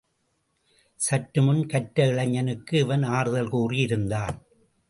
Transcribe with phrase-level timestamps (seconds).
[0.99, 4.37] சற்றுமுன் கற்ற இளைஞனுக்கு இவன் ஆறுதல் கூறி இருந்தான்.